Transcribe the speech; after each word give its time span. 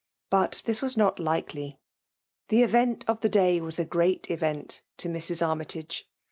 Bat 0.31 0.63
this 0.65 0.81
was 0.81 0.97
not 0.97 1.19
likely. 1.19 1.77
The 2.47 2.63
event 2.63 3.05
of 3.07 3.23
Ae 3.23 3.29
4aj 3.29 3.61
wai 3.77 3.83
a 3.83 3.87
great 3.87 4.31
event 4.31 4.81
to 4.97 5.07
Mra 5.07 5.21
Aroiytage 5.35 6.05